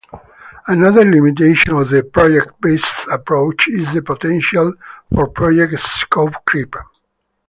Another 0.65 1.03
limitation 1.03 1.75
of 1.75 1.89
the 1.91 2.01
project-based 2.03 3.05
approach 3.11 3.67
is 3.67 3.93
the 3.93 4.01
potential 4.01 4.73
for 5.13 5.27
project 5.27 5.79
scope 5.79 6.33
creep. 6.43 6.75